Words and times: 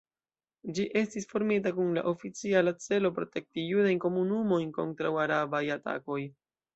Ĝi 0.77 0.83
estis 1.01 1.27
formita 1.33 1.73
kun 1.79 1.91
la 1.97 2.03
oficiala 2.11 2.73
celo 2.85 3.11
protekti 3.17 3.65
judajn 3.73 4.01
komunumojn 4.07 4.73
kontraŭ 4.79 5.13
arabaj 5.25 5.63
atakoj. 5.77 6.19